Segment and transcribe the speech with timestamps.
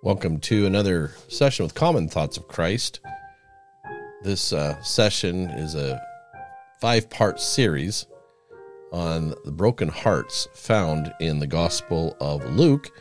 [0.00, 3.00] Welcome to another session with Common Thoughts of Christ.
[4.22, 6.00] This uh, session is a
[6.80, 8.06] five part series
[8.92, 12.92] on the broken hearts found in the Gospel of Luke,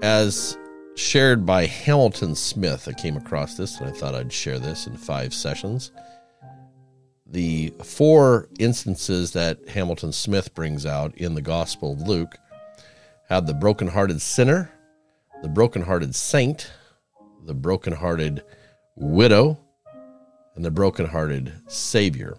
[0.00, 0.56] as
[0.96, 2.88] shared by Hamilton Smith.
[2.88, 5.92] I came across this and I thought I'd share this in five sessions.
[7.26, 12.38] The four instances that Hamilton Smith brings out in the Gospel of Luke
[13.28, 14.72] have the broken-hearted sinner,
[15.42, 16.70] the broken-hearted saint,
[17.44, 18.42] the broken-hearted
[18.96, 19.58] widow,
[20.54, 22.38] and the broken-hearted savior.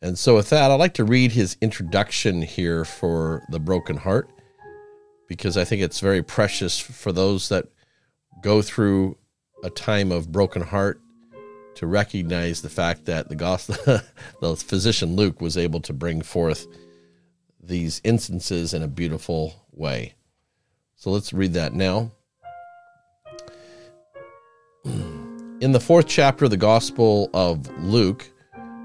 [0.00, 4.30] And so, with that, I'd like to read his introduction here for the broken heart
[5.28, 7.66] because I think it's very precious for those that
[8.40, 9.16] go through
[9.62, 11.00] a time of broken heart
[11.74, 13.76] to recognize the fact that the gospel,
[14.40, 16.66] the physician Luke was able to bring forth
[17.62, 20.14] these instances in a beautiful way.
[20.98, 22.10] So let's read that now.
[24.84, 28.28] In the fourth chapter of the Gospel of Luke,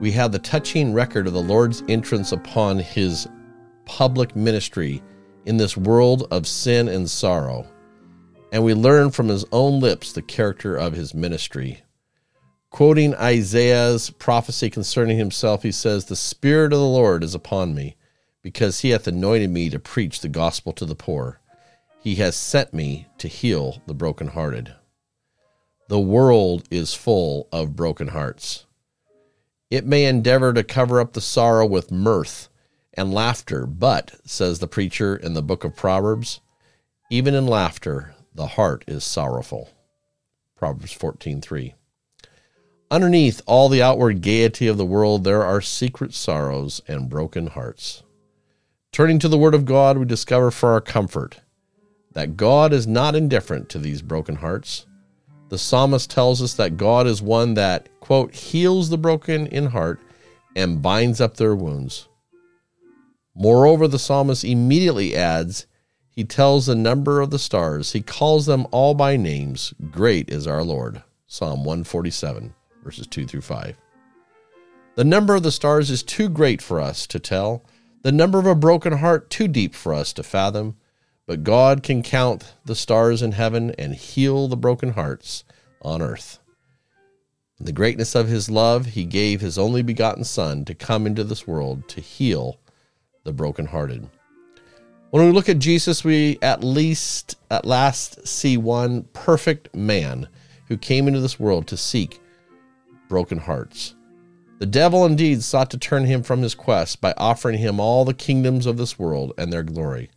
[0.00, 3.26] we have the touching record of the Lord's entrance upon his
[3.86, 5.02] public ministry
[5.46, 7.66] in this world of sin and sorrow.
[8.52, 11.84] And we learn from his own lips the character of his ministry.
[12.68, 17.96] Quoting Isaiah's prophecy concerning himself, he says, The Spirit of the Lord is upon me,
[18.42, 21.40] because he hath anointed me to preach the gospel to the poor.
[22.04, 24.74] He has sent me to heal the brokenhearted.
[25.88, 28.66] The world is full of broken hearts.
[29.70, 32.50] It may endeavor to cover up the sorrow with mirth
[32.92, 36.40] and laughter, but, says the preacher in the book of Proverbs,
[37.10, 39.70] even in laughter the heart is sorrowful.
[40.56, 41.72] Proverbs 14:3.
[42.90, 48.02] Underneath all the outward gaiety of the world there are secret sorrows and broken hearts.
[48.92, 51.40] Turning to the word of God, we discover for our comfort
[52.14, 54.86] that God is not indifferent to these broken hearts.
[55.50, 60.00] The psalmist tells us that God is one that, quote, heals the broken in heart
[60.56, 62.08] and binds up their wounds.
[63.34, 65.66] Moreover, the psalmist immediately adds,
[66.08, 69.74] He tells the number of the stars, He calls them all by names.
[69.90, 71.02] Great is our Lord.
[71.26, 72.54] Psalm 147,
[72.84, 73.76] verses 2 through 5.
[74.94, 77.64] The number of the stars is too great for us to tell,
[78.02, 80.76] the number of a broken heart too deep for us to fathom.
[81.26, 85.44] But God can count the stars in heaven and heal the broken hearts
[85.80, 86.38] on earth.
[87.58, 91.24] In the greatness of his love, he gave his only begotten Son to come into
[91.24, 92.58] this world to heal
[93.22, 94.08] the brokenhearted.
[95.10, 100.28] When we look at Jesus, we at least at last see one perfect man
[100.66, 102.20] who came into this world to seek
[103.08, 103.94] broken hearts.
[104.58, 108.12] The devil indeed sought to turn him from his quest by offering him all the
[108.12, 110.10] kingdoms of this world and their glory.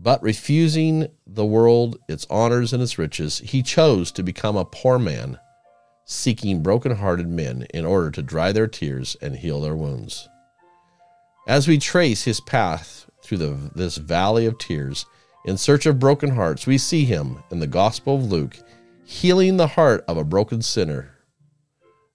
[0.00, 4.96] But refusing the world, its honors, and its riches, he chose to become a poor
[4.96, 5.40] man,
[6.04, 10.28] seeking broken-hearted men in order to dry their tears and heal their wounds.
[11.48, 15.04] As we trace his path through the, this valley of tears
[15.44, 18.56] in search of broken hearts, we see him in the Gospel of Luke
[19.04, 21.10] healing the heart of a broken sinner,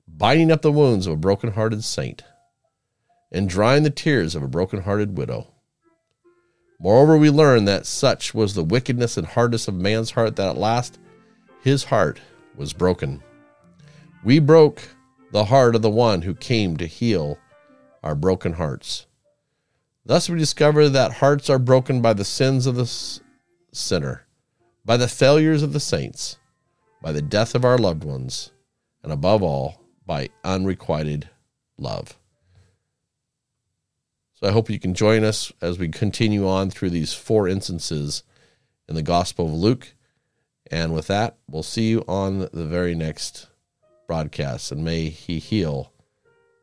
[0.08, 2.24] binding up the wounds of a broken-hearted saint,
[3.32, 5.53] and drying the tears of a broken-hearted widow.
[6.84, 10.58] Moreover, we learn that such was the wickedness and hardness of man's heart that at
[10.58, 11.00] last
[11.62, 12.20] his heart
[12.58, 13.24] was broken.
[14.22, 14.90] We broke
[15.32, 17.38] the heart of the one who came to heal
[18.04, 19.08] our broken hearts.
[20.06, 23.22] Thus, we discover that hearts are broken by the sins of the
[23.72, 24.28] sinner,
[24.84, 26.38] by the failures of the saints,
[27.02, 28.52] by the death of our loved ones,
[29.02, 31.30] and above all, by unrequited
[31.78, 32.20] love.
[34.36, 38.24] So I hope you can join us as we continue on through these four instances
[38.88, 39.94] in the Gospel of Luke.
[40.72, 43.48] And with that, we'll see you on the very next
[44.08, 45.94] broadcast, and may He heal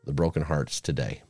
[0.03, 1.21] the broken hearts today.